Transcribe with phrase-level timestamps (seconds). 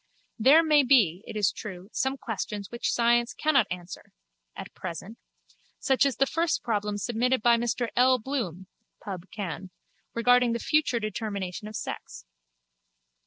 [0.39, 6.25] There may be, it is true, some questions which science cannot answer—at present—such as the
[6.25, 8.17] first problem submitted by Mr L.
[8.17, 8.65] Bloom
[8.99, 9.27] (Pubb.
[9.29, 9.69] Canv.)
[10.15, 12.25] regarding the future determination of sex.